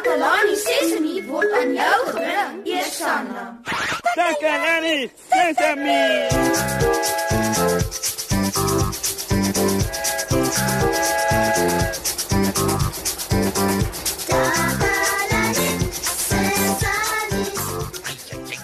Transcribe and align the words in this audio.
Takalani 0.00 0.56
Sesemi 0.56 1.26
word 1.28 1.52
aan 1.52 1.74
jou 1.76 1.96
gebring, 2.08 2.60
Eersanna. 2.64 3.42
Takalani 4.16 5.10
Sesemi. 5.28 6.04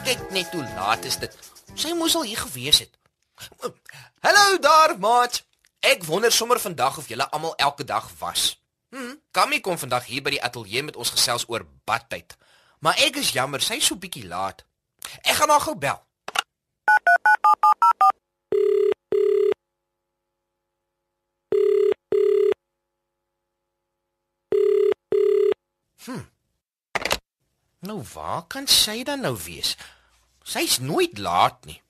Kyk 0.05 0.31
net 0.31 0.49
hoe 0.53 0.65
laat 0.75 1.05
is 1.05 1.21
dit. 1.21 1.37
Sy 1.77 1.93
moes 1.93 2.17
al 2.17 2.25
hier 2.25 2.41
gewees 2.49 2.81
het. 2.81 2.97
Hallo 4.25 4.59
daar, 4.59 4.97
maat. 4.99 5.43
Ek 5.85 6.09
wonder 6.09 6.33
sommer 6.33 6.57
vandag 6.61 6.97
of 6.97 7.13
julle 7.13 7.29
almal 7.29 7.53
elke 7.61 7.85
dag 7.85 8.09
was. 8.25 8.55
Hm, 8.91 9.15
Kammy 9.31 9.61
kom 9.61 9.79
vandag 9.79 10.05
hier 10.07 10.23
by 10.23 10.31
die 10.37 10.43
ateljee 10.43 10.83
met 10.87 10.97
ons 10.97 11.11
gesels 11.11 11.49
oor 11.51 11.67
badtyd. 11.89 12.37
Maar 12.79 12.99
ek 13.07 13.19
is 13.19 13.33
jammer, 13.35 13.61
sy's 13.61 13.89
so 13.89 13.99
bietjie 13.99 14.27
laat. 14.31 14.63
Ek 15.23 15.35
gaan 15.39 15.51
haar 15.51 15.65
gou 15.65 15.75
bel. 15.75 16.03
Hm. 26.07 26.23
Nou 27.87 27.99
waar 28.15 28.47
kan 28.47 28.67
sy 28.71 29.03
dan 29.03 29.27
nou 29.27 29.35
wees? 29.43 29.75
Sy's 30.47 30.79
nooit 30.79 31.19
laat 31.19 31.65
nie. 31.67 31.81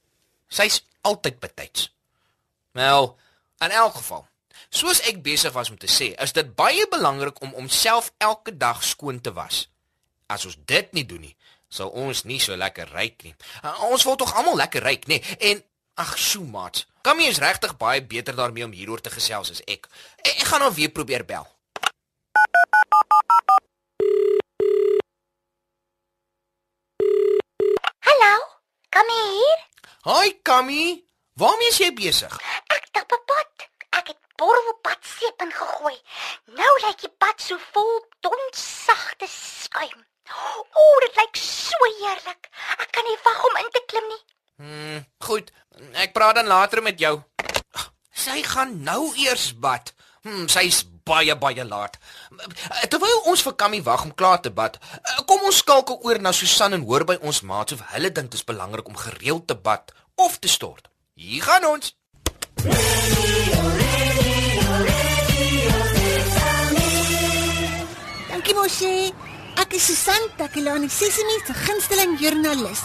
Sy's 0.49 0.81
altyd 1.05 1.41
betyds. 1.41 1.91
Wel, 2.73 3.13
in 3.61 3.71
elk 3.71 3.95
geval, 4.01 4.25
soos 4.71 5.01
ek 5.09 5.23
besig 5.23 5.53
was 5.53 5.71
om 5.71 5.79
te 5.79 5.91
sê, 5.91 6.13
is 6.23 6.33
dit 6.33 6.55
baie 6.57 6.87
belangrik 6.91 7.41
om 7.43 7.55
homself 7.57 8.13
elke 8.19 8.57
dag 8.57 8.83
skoon 8.85 9.21
te 9.21 9.33
was. 9.33 9.69
As 10.27 10.47
ons 10.47 10.59
dit 10.67 10.93
nie 10.93 11.07
doen 11.07 11.21
nie, 11.21 11.37
sal 11.69 11.91
ons 11.91 12.25
nie 12.25 12.41
so 12.43 12.57
lekker 12.57 12.91
ryk 12.95 13.23
nie. 13.27 13.35
Uh, 13.63 13.91
ons 13.91 14.05
wil 14.07 14.17
tog 14.17 14.35
almal 14.35 14.57
lekker 14.57 14.83
ryk, 14.83 15.07
nê? 15.11 15.21
En 15.39 15.63
ag, 16.03 16.17
sjoe, 16.19 16.47
maat. 16.47 16.85
Kammy 17.07 17.29
is 17.31 17.39
regtig 17.39 17.77
baie 17.79 18.03
beter 18.03 18.35
daarmee 18.35 18.65
om 18.67 18.73
hieroor 18.75 19.01
te 19.01 19.13
gesels 19.15 19.53
as 19.55 19.63
ek. 19.71 19.87
Ek, 20.25 20.33
ek 20.41 20.49
gaan 20.51 20.65
hom 20.67 20.75
weer 20.75 20.91
probeer 20.91 21.23
bel. 21.27 21.47
Hallo, 28.09 28.33
kom 28.91 29.13
hier. 29.15 29.63
Haai 30.07 30.35
Kammy, 30.43 31.05
waarmee 31.39 31.71
is 31.71 31.79
jy 31.83 31.93
besig? 31.95 32.35
Ek 32.75 32.91
tap 32.93 33.13
'n 33.13 33.23
pad. 33.27 33.56
Borrelpad 34.41 35.01
seep 35.05 35.43
ingegooi. 35.47 35.97
Nou 36.59 36.73
lyk 36.85 37.05
die 37.05 37.13
pad 37.23 37.41
so 37.43 37.59
vol 37.75 37.95
dons 38.25 38.65
sagte 38.87 39.29
skuim. 39.31 40.03
O, 40.77 40.85
dit 41.05 41.21
lyk 41.21 41.39
so 41.41 41.91
heerlik. 42.01 42.51
Ek 42.81 42.91
kan 42.95 43.07
nie 43.07 43.19
wag 43.25 43.45
om 43.51 43.61
in 43.63 43.71
te 43.75 43.83
klim 43.93 44.11
nie. 44.11 44.23
Hm, 44.57 45.01
goed. 45.29 45.53
Ek 46.03 46.15
praat 46.17 46.41
dan 46.41 46.51
later 46.51 46.83
met 46.83 47.01
jou. 47.01 47.19
Sy 48.27 48.43
gaan 48.43 48.79
nou 48.85 49.13
eers 49.23 49.53
bad. 49.61 49.93
Hm, 50.27 50.49
sy's 50.51 50.83
baie 51.07 51.37
baie 51.39 51.65
laat. 51.65 51.99
Terwyl 52.91 53.29
ons 53.31 53.45
vir 53.47 53.55
Kammy 53.61 53.83
wag 53.87 54.07
om 54.09 54.15
klaar 54.15 54.41
te 54.43 54.51
bad, 54.51 54.81
kom 55.29 55.45
ons 55.47 55.61
skakel 55.63 56.01
oor 56.03 56.19
na 56.19 56.33
Susan 56.35 56.75
en 56.75 56.87
hoor 56.89 57.07
by 57.07 57.19
ons 57.23 57.45
maats 57.47 57.77
of 57.77 57.85
hulle 57.93 58.11
dink 58.11 58.33
dit 58.33 58.41
is 58.41 58.49
belangrik 58.49 58.89
om 58.91 58.99
gereeld 58.99 59.47
te 59.47 59.55
bad 59.55 59.95
of 60.27 60.41
te 60.43 60.51
stort. 60.51 60.91
Hier 61.15 61.45
gaan 61.47 61.69
ons. 61.69 61.95
Dankie 68.31 68.55
mosie. 68.57 69.13
Ek 69.57 69.73
is 69.77 69.87
Susan 69.89 70.23
Takelani 70.37 70.89
Sesimi 70.89 71.37
se 71.47 71.55
gunsteling 71.55 72.17
joernalis. 72.21 72.83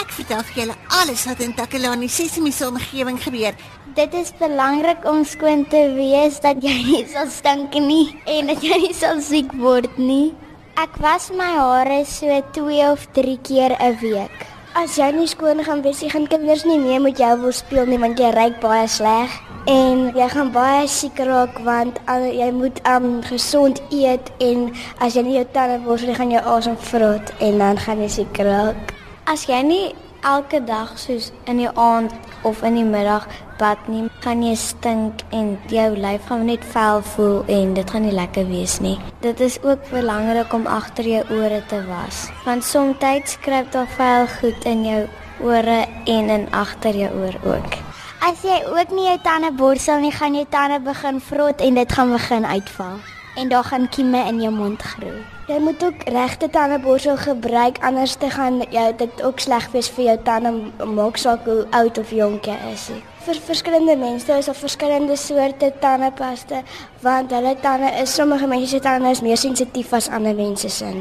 Ek 0.00 0.10
vertel 0.16 0.42
vir 0.48 0.56
julle 0.62 0.76
alles 1.00 1.26
wat 1.28 1.40
in 1.44 1.52
Takelani 1.56 2.08
Sesimi 2.08 2.52
se 2.52 2.68
omgewing 2.68 3.18
gebeur. 3.22 3.54
Dit 3.96 4.14
is 4.14 4.32
belangrik 4.38 5.04
om 5.04 5.24
skoon 5.24 5.64
te 5.68 5.94
wees 5.96 6.40
dat 6.44 6.62
jy 6.62 6.76
nie 6.84 7.06
sal 7.10 7.28
stink 7.32 7.74
nie 7.74 8.16
en 8.26 8.46
dat 8.52 8.62
jy 8.64 8.76
nie 8.86 8.94
sal 8.94 9.20
siek 9.24 9.52
word 9.60 9.98
nie. 9.98 10.34
Ek 10.80 10.96
was 11.02 11.30
my 11.30 11.52
hare 11.58 12.04
so 12.08 12.40
2 12.56 12.80
of 12.92 13.06
3 13.12 13.36
keer 13.44 13.76
'n 13.80 13.98
week. 14.00 14.49
As 14.70 14.94
jy 14.94 15.08
nie 15.10 15.26
skoon 15.26 15.58
gaan 15.66 15.80
wees, 15.82 15.98
gaan 16.12 16.28
kinders 16.30 16.62
nie 16.62 16.78
meer 16.78 17.00
met 17.02 17.18
jou 17.18 17.30
wil 17.42 17.50
speel 17.50 17.88
nie 17.90 17.98
want 17.98 18.20
jy 18.22 18.28
ryk 18.30 18.60
baie 18.62 18.84
sleg 18.86 19.32
en 19.66 20.04
jy 20.14 20.28
gaan 20.30 20.52
baie 20.54 20.84
siek 20.86 21.18
raak 21.26 21.58
want 21.66 21.98
al, 22.06 22.28
jy 22.30 22.46
moet 22.54 22.78
um 22.86 23.18
gesond 23.26 23.82
eet 23.90 24.30
en 24.38 24.68
as 25.02 25.18
jy 25.18 25.24
nie 25.26 25.34
jou 25.40 25.48
tande 25.56 25.80
borsel 25.82 26.12
nie, 26.12 26.14
gaan 26.14 26.30
jou 26.30 26.42
asem 26.54 26.78
vrot 26.86 27.34
en 27.42 27.58
dan 27.58 27.82
gaan 27.82 28.04
jy 28.06 28.12
siek 28.20 28.40
raak. 28.46 28.94
As 29.26 29.48
jy 29.50 29.58
nie 29.66 29.90
elke 30.22 30.64
dag 30.64 30.98
soos 30.98 31.30
in 31.44 31.60
die 31.62 31.70
aand 31.78 32.12
of 32.42 32.62
in 32.62 32.74
die 32.74 32.84
middag 32.84 33.26
bad 33.60 33.88
nie, 33.88 34.06
gaan 34.24 34.42
jy 34.44 34.54
stink 34.56 35.24
en 35.36 35.52
jou 35.68 35.88
lyf 35.96 36.28
gaan 36.30 36.46
net 36.48 36.64
vuil 36.72 37.02
voel 37.12 37.42
en 37.52 37.74
dit 37.76 37.92
gaan 37.92 38.06
nie 38.06 38.14
lekker 38.16 38.48
wees 38.48 38.78
nie. 38.80 38.96
Dit 39.20 39.40
is 39.40 39.58
ook 39.62 39.84
belangrik 39.90 40.52
om 40.56 40.66
agter 40.66 41.08
jou 41.08 41.22
ore 41.40 41.60
te 41.68 41.82
was, 41.88 42.28
want 42.44 42.64
soms 42.64 42.96
skryp 43.24 43.72
daar 43.72 43.88
vuil 43.96 44.26
goed 44.40 44.64
in 44.64 44.84
jou 44.84 45.04
ore 45.40 45.86
en 46.06 46.30
in 46.30 46.48
agter 46.52 46.96
jou 46.96 47.12
oor 47.20 47.36
ook. 47.44 47.78
As 48.20 48.42
jy 48.44 48.60
ook 48.68 48.90
nie 48.92 49.08
jou 49.08 49.18
tande 49.24 49.52
borsel 49.52 50.00
nie, 50.00 50.12
gaan 50.12 50.34
jou 50.34 50.46
tande 50.48 50.80
begin 50.80 51.20
vrot 51.20 51.60
en 51.60 51.74
dit 51.74 51.92
gaan 51.92 52.12
begin 52.12 52.44
uitval 52.44 53.09
en 53.34 53.48
daar 53.48 53.64
gaan 53.64 53.88
kieme 53.88 54.24
in 54.26 54.40
jou 54.40 54.52
mond 54.54 54.82
groei. 54.82 55.22
Jy 55.46 55.58
moet 55.58 55.84
ook 55.84 56.02
regte 56.06 56.50
tandeborsel 56.50 57.16
gebruik 57.16 57.78
anders 57.82 58.14
te 58.14 58.30
gaan 58.30 58.62
jou 58.70 58.96
dit 58.96 59.22
ook 59.22 59.40
sleg 59.40 59.70
wees 59.70 59.90
vir 59.90 60.04
jou 60.04 60.18
tande 60.22 60.52
maak 60.86 61.16
saak 61.16 61.44
hoe 61.44 61.66
oud 61.70 61.98
of 61.98 62.10
jonk 62.10 62.46
jy 62.46 62.58
is. 62.72 62.90
Vir 63.26 63.40
verskillende 63.46 63.96
mense 63.96 64.32
is 64.32 64.46
daar 64.46 64.54
verskillende 64.54 65.16
soorte 65.16 65.72
tandepasta 65.80 66.62
want 67.02 67.30
hulle 67.30 67.56
tande 67.60 67.90
is 68.02 68.14
sommige 68.14 68.46
mense 68.46 68.68
se 68.70 68.80
tande 68.80 69.10
is 69.10 69.22
meer 69.26 69.36
sensitief 69.36 69.92
as 69.92 70.08
ander 70.08 70.34
mense 70.34 70.68
se. 70.68 70.92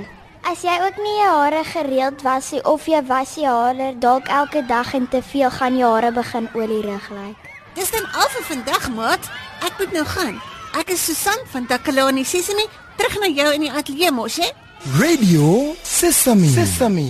As 0.50 0.64
jy 0.64 0.80
ook 0.82 0.98
nie 0.98 1.18
jou 1.20 1.34
hare 1.36 1.64
gereeld 1.64 2.22
was 2.26 2.52
nie 2.52 2.64
of 2.66 2.88
jy 2.88 3.02
was 3.06 3.36
jou 3.38 3.54
hare 3.54 3.94
dalk 4.00 4.28
elke 4.28 4.66
dag 4.66 4.94
en 4.94 5.08
te 5.08 5.22
veel 5.22 5.50
gaan 5.50 5.78
jou 5.78 5.94
hare 5.94 6.12
begin 6.12 6.50
olierig 6.54 7.10
lyk. 7.10 7.50
Dis 7.76 7.92
dan 7.92 8.08
al 8.18 8.32
vir 8.34 8.44
vandag, 8.44 8.90
maat. 8.96 9.30
Ek 9.62 9.78
moet 9.78 9.94
nou 9.94 10.06
gaan. 10.06 10.40
Ek 10.80 10.94
is 10.94 11.02
Susan 11.04 11.42
van 11.52 11.66
Takelani 11.68 12.22
Sesimi, 12.24 12.64
terug 12.96 13.18
na 13.20 13.28
jou 13.28 13.50
in 13.52 13.66
die 13.66 13.72
ateljee 13.72 14.14
mos, 14.16 14.38
hè? 14.40 14.48
Radio 14.96 15.74
Sesame. 15.84 16.48
Sesame. 16.54 17.04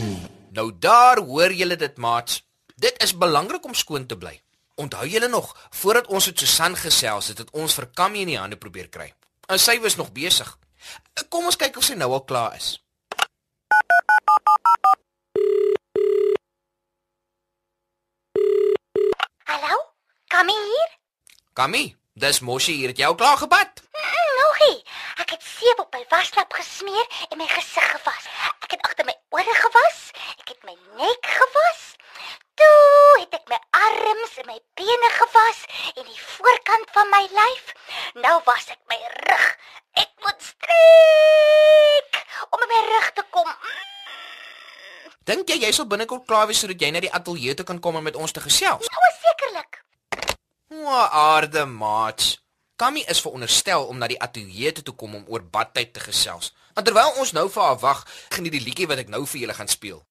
Nou 0.58 0.72
daar 0.74 1.22
hoor 1.22 1.54
julle 1.54 1.78
dit 1.78 2.02
maats. 2.02 2.40
Dit 2.82 2.98
is 3.04 3.14
belangrik 3.14 3.66
om 3.70 3.78
skoon 3.78 4.08
te 4.10 4.18
bly. 4.18 4.34
Onthou 4.82 5.06
julle 5.06 5.30
nog, 5.30 5.52
voordat 5.70 6.10
ons 6.10 6.32
met 6.32 6.42
Susan 6.42 6.74
gesels 6.82 7.30
het, 7.30 7.44
het 7.44 7.54
ons 7.54 7.78
vir 7.78 7.90
Kammy 7.94 8.24
in 8.26 8.34
die 8.34 8.40
hande 8.42 8.58
probeer 8.58 8.90
kry. 8.90 9.12
En 9.46 9.62
sy 9.62 9.78
was 9.86 10.00
nog 10.02 10.10
besig. 10.18 10.50
Kom 11.30 11.46
ons 11.46 11.60
kyk 11.60 11.78
of 11.78 11.86
sy 11.86 12.00
nou 12.00 12.10
al 12.18 12.26
klaar 12.26 12.58
is. 12.58 12.80
Hallo? 19.46 19.78
Kom 20.34 20.50
hier. 20.58 20.92
Kammy, 21.54 21.99
dis 22.20 22.40
Moshi 22.44 22.74
hier, 22.76 22.92
het 22.92 22.98
jy 23.00 23.06
al 23.08 23.16
klaar 23.16 23.38
gebad? 23.40 23.82
Mm, 23.96 24.32
Nogie. 24.40 24.78
Ek 25.24 25.34
het 25.36 25.44
seep 25.46 25.80
op 25.84 25.94
my 25.96 26.04
waslap 26.12 26.54
gesmeer 26.54 27.08
en 27.30 27.38
my 27.40 27.48
gesig 27.52 27.88
gewas. 27.96 28.28
Ek 28.66 28.76
het 28.76 28.84
agter 28.88 29.08
my 29.08 29.16
ore 29.36 29.56
gewas. 29.64 30.00
Ek 30.42 30.54
het 30.54 30.64
my 30.68 30.76
nek 31.00 31.30
gewas. 31.40 31.82
Toe 32.60 33.24
het 33.24 33.36
ek 33.40 33.46
my 33.52 33.60
arms 33.80 34.36
en 34.42 34.50
my 34.52 34.58
bene 34.80 35.10
gewas 35.16 35.62
en 35.96 36.04
die 36.10 36.22
voorkant 36.36 36.92
van 36.96 37.12
my 37.14 37.22
lyf. 37.36 37.74
Nou 38.24 38.38
was 38.48 38.68
ek 38.76 38.82
my 38.92 39.00
rug. 39.30 39.46
Ek 40.04 40.12
moet 40.26 40.50
strek 40.52 42.24
om 42.50 42.66
my 42.74 42.82
rug 42.94 43.12
te 43.20 43.26
kom. 43.36 43.48
Mm, 43.50 45.14
Dink 45.30 45.52
jy 45.52 45.60
jy 45.62 45.72
sal 45.76 45.86
binnekort 45.86 46.26
klaar 46.28 46.48
wees 46.50 46.60
sodat 46.64 46.82
jy 46.82 46.90
na 46.92 47.04
die 47.04 47.14
ateljee 47.14 47.54
toe 47.56 47.66
kan 47.68 47.80
kom 47.80 48.00
om 48.00 48.04
met 48.04 48.16
ons 48.18 48.32
te 48.34 48.42
gesels? 48.44 48.88
Nou 48.90 49.10
sekerlik. 49.22 49.84
O, 50.72 50.86
aarde 50.86 51.66
maats. 51.66 52.44
Kammy 52.76 53.04
is 53.08 53.22
veronderstel 53.22 53.86
om 53.90 53.98
na 53.98 54.08
die 54.08 54.20
ateljee 54.22 54.72
toe 54.72 54.84
te 54.84 54.92
kom 54.92 55.16
om 55.18 55.24
oor 55.28 55.42
badtyd 55.42 55.94
te 55.94 56.00
gesels. 56.00 56.52
En 56.78 56.86
terwyl 56.86 57.18
ons 57.18 57.32
nou 57.34 57.48
vir 57.50 57.64
haar 57.64 57.80
wag, 57.82 58.04
geniet 58.36 58.54
die 58.54 58.62
liedjie 58.62 58.88
wat 58.92 59.02
ek 59.02 59.10
nou 59.10 59.24
vir 59.26 59.42
julle 59.42 59.58
gaan 59.58 59.72
speel. 59.74 60.04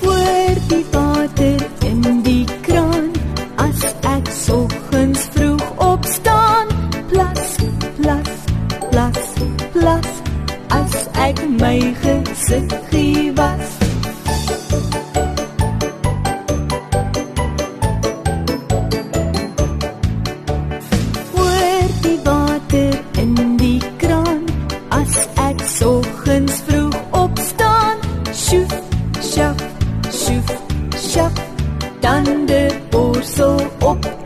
Hoor 0.00 0.62
die 0.72 0.84
water 0.96 1.77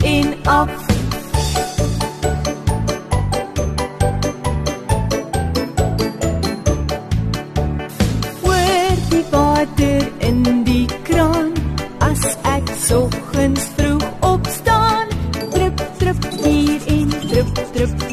en 0.03 0.35
af. 0.45 0.69
Hoor 8.41 8.95
die 9.09 9.25
water 9.31 10.11
in 10.19 10.63
die 10.63 10.87
kraan 11.03 11.53
as 11.99 12.37
ek 12.43 12.67
soggens 12.87 13.69
vroeg 13.75 14.03
opstaan. 14.19 15.07
Drup 15.53 15.85
drup 15.97 16.27
hier 16.43 16.81
en 16.87 17.09
drup 17.09 17.53
drup 17.73 18.07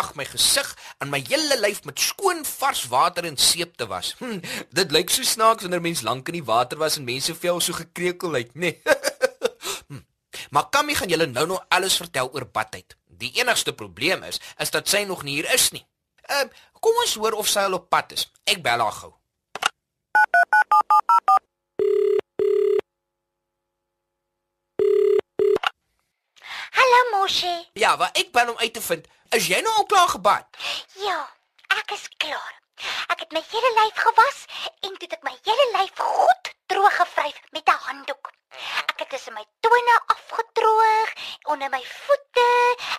dag 0.00 0.14
my 0.16 0.24
gesig 0.24 0.68
en 1.02 1.10
my 1.12 1.20
hele 1.28 1.56
lyf 1.60 1.82
met 1.84 2.00
skoon 2.00 2.44
vars 2.48 2.86
water 2.92 3.26
en 3.28 3.36
seep 3.36 3.76
te 3.76 3.86
was. 3.90 4.14
Hm, 4.20 4.40
dit 4.72 4.94
lyk 4.94 5.12
so 5.12 5.26
snaaks 5.26 5.66
wanneer 5.66 5.82
mens 5.84 6.04
lank 6.06 6.30
in 6.32 6.38
die 6.38 6.46
water 6.46 6.80
was 6.80 6.96
en 6.96 7.04
mense 7.04 7.34
vel 7.36 7.60
so 7.60 7.76
gekrekel 7.76 8.32
lyk, 8.36 8.54
nê? 8.54 8.72
Nee. 8.72 8.96
hm. 9.90 10.02
Maar 10.56 10.70
Kammy 10.72 10.96
gaan 10.96 11.12
julle 11.12 11.28
nou 11.28 11.46
nog 11.52 11.64
alles 11.68 12.00
vertel 12.00 12.32
oor 12.32 12.48
badtyd. 12.48 12.96
Die 13.20 13.32
enigste 13.42 13.76
probleem 13.76 14.24
is 14.24 14.40
is 14.58 14.72
dat 14.72 14.88
sy 14.88 15.04
nog 15.04 15.24
nie 15.26 15.40
hier 15.40 15.52
is 15.52 15.70
nie. 15.76 15.84
Ehm, 16.30 16.48
uh, 16.48 16.68
kom 16.80 16.96
ons 17.04 17.16
hoor 17.20 17.36
of 17.36 17.48
sy 17.48 17.66
al 17.68 17.76
op 17.76 17.90
pad 17.92 18.16
is. 18.16 18.30
Ek 18.48 18.62
bel 18.64 18.80
haar 18.80 18.96
gou. 19.02 19.12
Hallo 26.70 27.00
Moshi. 27.12 27.56
Ja, 27.76 27.96
wat 28.00 28.16
ek 28.16 28.32
bel 28.32 28.54
om 28.54 28.60
uit 28.62 28.72
te 28.72 28.80
vind, 28.80 29.08
is 29.36 29.46
jy 29.46 29.60
nou 29.62 29.74
al 29.78 29.86
klaar 29.86 30.08
gebad? 30.10 30.58
Ja, 30.98 31.20
ek 31.76 31.94
is 31.94 32.08
klaar. 32.22 32.54
Ek 33.12 33.22
het 33.22 33.34
my 33.36 33.42
hele 33.46 33.70
lyf 33.76 33.98
gewas 34.02 34.38
en 34.80 34.96
toe 34.96 35.06
het 35.06 35.16
ek 35.18 35.26
my 35.26 35.34
hele 35.46 35.66
lyf 35.76 36.02
goed 36.02 36.50
droog 36.72 36.96
gevryf 36.96 37.38
met 37.54 37.68
'n 37.68 37.82
handdoek. 37.86 38.32
Ek 38.90 38.98
het 38.98 39.10
tussen 39.10 39.34
my 39.34 39.44
tone 39.60 39.96
afgedroog, 40.14 41.12
onder 41.52 41.70
my 41.70 41.82
voete, 41.84 42.50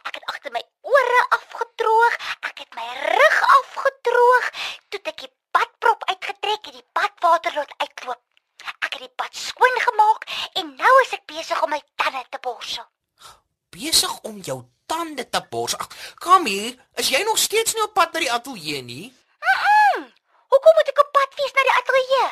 ek 0.07 0.15
het 0.15 0.25
agter 0.31 0.51
my 0.51 0.63
ore 0.81 1.21
afgedroog, 1.29 2.13
ek 2.49 2.57
het 2.63 2.75
my 2.75 2.87
rug 3.17 3.37
afgedroog, 3.59 4.49
toe 4.89 4.99
het 4.99 5.07
ek 5.07 5.19
die 5.25 5.33
badprop 5.51 6.03
uitgetrek 6.05 6.65
en 6.65 6.71
die 6.79 6.89
badwater 6.93 7.53
laat 7.53 7.73
uitloop. 7.77 8.21
Ek 8.79 8.93
het 8.93 9.01
die 9.01 9.15
bad 9.15 9.35
skoon 9.35 9.77
gemaak 9.87 10.21
en 10.53 10.75
nou 10.75 11.01
is 11.01 11.13
ek 11.13 11.25
besig 11.25 11.63
om 11.63 11.69
my 11.69 11.81
tande 11.95 12.23
te 12.29 12.39
borsel. 12.39 12.87
Besig 13.69 14.19
om 14.21 14.39
jou 14.39 14.63
tande 14.91 15.29
te 15.29 15.41
borsel. 15.49 15.79
Ag, 15.79 15.87
Kammy, 16.51 16.75
is 16.99 17.07
jy 17.07 17.23
nog 17.23 17.37
steeds 17.39 17.73
nie 17.73 17.83
op 17.83 17.93
pad 17.95 18.11
na 18.11 18.19
die 18.19 18.31
ateljee 18.31 18.81
nie? 18.83 19.05
Hoekom 20.51 20.73
moet 20.75 20.89
ek 20.91 20.99
op 20.99 21.11
pad 21.15 21.37
wees 21.39 21.53
na 21.55 21.63
die 21.63 21.75
ateljee? 21.79 22.31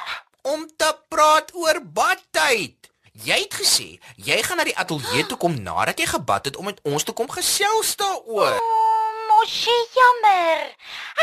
Om 0.51 0.65
te 0.81 0.89
praat 1.07 1.53
oor 1.55 1.79
badtyd. 1.79 2.89
Jy 3.23 3.37
het 3.45 3.55
gesê 3.55 3.87
jy 4.19 4.39
gaan 4.43 4.59
na 4.59 4.65
die 4.67 4.75
ateljee 4.75 5.23
toe 5.29 5.37
kom 5.39 5.55
nadat 5.63 6.03
jy 6.03 6.07
gebad 6.11 6.49
het 6.51 6.59
om 6.59 6.67
met 6.67 6.81
ons 6.83 7.07
te 7.07 7.15
kom 7.15 7.31
gesels 7.31 7.93
daaroor. 7.99 8.59
Oh, 8.59 9.13
Moshi, 9.29 9.77
jammer. 9.95 10.67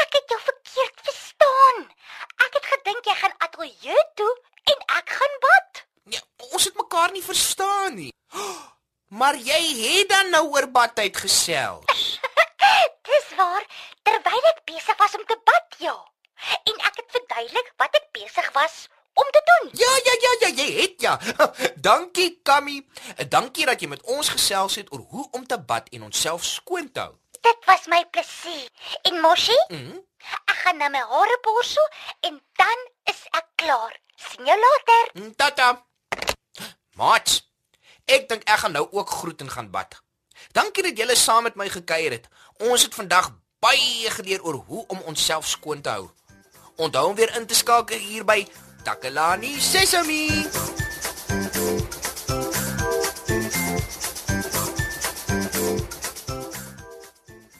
Ek 0.04 0.16
het 0.16 0.32
jou 0.32 0.40
verkeerd 0.46 1.04
verstaan. 1.10 1.84
Ek 2.48 2.56
het 2.60 2.70
gedink 2.72 3.12
jy 3.12 3.18
gaan 3.20 3.36
ateljee 3.48 4.06
toe 4.16 4.32
en 4.72 4.88
ek 5.02 5.18
gaan 5.18 5.36
bad. 5.44 5.84
Ja, 6.16 6.24
ons 6.48 6.64
het 6.64 6.80
mekaar 6.80 7.12
nie 7.12 7.24
verstaan 7.24 8.00
nie. 8.00 8.12
Maar 9.16 9.36
jy 9.38 9.60
het 9.78 10.08
dan 10.10 10.32
nou 10.34 10.48
oor 10.50 10.66
badtyd 10.74 11.16
gesels. 11.16 11.95
Terwyl 14.06 14.46
ek 14.52 14.60
besig 14.68 14.96
was 15.00 15.14
om 15.18 15.24
te 15.26 15.36
bad, 15.48 15.76
ja. 15.82 15.94
En 16.70 16.76
ek 16.88 17.00
het 17.00 17.10
verduidelik 17.16 17.72
wat 17.80 17.94
ek 17.98 18.06
besig 18.14 18.48
was 18.54 18.86
om 19.16 19.28
te 19.32 19.42
doen. 19.50 19.70
Ja, 19.80 19.92
ja, 20.04 20.14
ja, 20.24 20.32
ja, 20.44 20.50
jy 20.60 20.66
het 20.80 21.00
ja. 21.06 21.14
Dankie, 21.88 22.40
Kammy. 22.44 22.82
Dankie 23.32 23.66
dat 23.66 23.80
jy 23.80 23.88
met 23.88 24.02
ons 24.16 24.28
gesels 24.34 24.76
het 24.80 24.92
oor 24.92 25.04
hoe 25.14 25.28
om 25.38 25.46
te 25.46 25.58
bad 25.58 25.88
en 25.96 26.04
onsself 26.10 26.44
skoon 26.44 26.90
te 26.92 27.00
hou. 27.06 27.14
Dit 27.46 27.64
was 27.68 27.86
my 27.92 28.02
plesier. 28.10 28.68
En 29.08 29.20
Moshi, 29.24 29.56
Mhm. 29.70 29.98
ek 30.50 30.56
gaan 30.64 30.76
nou 30.82 30.90
my 30.90 31.02
hare 31.10 31.38
borsel 31.42 31.88
en 32.20 32.40
dan 32.58 32.78
is 33.04 33.20
ek 33.30 33.46
klaar. 33.54 33.94
Sien 34.16 34.46
jou 34.46 34.56
later. 34.60 35.10
Mm, 35.14 35.34
Tata. 35.36 35.84
Mats. 36.96 37.42
Ek 38.06 38.28
dink 38.28 38.42
ek 38.48 38.58
gaan 38.62 38.72
nou 38.72 38.86
ook 38.90 39.10
groet 39.10 39.40
en 39.40 39.50
gaan 39.50 39.70
bad. 39.70 39.98
Dankie 40.52 40.82
dat 40.82 40.96
julle 40.98 41.16
saam 41.16 41.42
met 41.42 41.54
my 41.56 41.68
gekuier 41.68 42.10
het. 42.16 42.28
Ons 42.58 42.82
het 42.86 42.94
vandag 42.94 43.30
baie 43.60 44.10
geleer 44.10 44.42
oor 44.42 44.54
hoe 44.66 44.84
om 44.86 44.98
onsself 45.06 45.46
skoon 45.48 45.80
te 45.80 45.88
hou. 45.88 46.08
Onthou 46.76 47.08
om 47.10 47.14
weer 47.16 47.32
in 47.36 47.46
te 47.46 47.54
skakel 47.54 47.98
hier 47.98 48.24
by 48.24 48.44
Takalani 48.84 49.56
Sesame. 49.60 50.46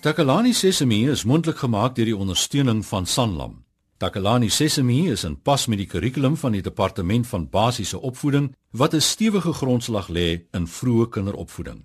Takalani 0.01 0.53
Sesame 0.53 1.01
is 1.11 1.25
mondelik 1.25 1.59
gemaak 1.59 1.97
deur 1.97 2.13
die 2.13 2.17
ondersteuning 2.17 2.85
van 2.87 3.07
Sanlam. 3.07 3.65
Takalani 3.99 4.51
Sesame 4.53 5.09
is 5.11 5.25
in 5.25 5.41
pas 5.43 5.67
met 5.67 5.81
die 5.81 5.89
kurrikulum 5.89 6.37
van 6.37 6.53
die 6.53 6.63
Departement 6.63 7.27
van 7.27 7.49
Basiese 7.51 7.99
Opvoeding 7.99 8.55
wat 8.71 8.95
'n 8.95 9.01
stewige 9.01 9.53
grondslag 9.53 10.09
lê 10.09 10.47
in 10.53 10.67
vroeë 10.67 11.09
kinderopvoeding. 11.09 11.85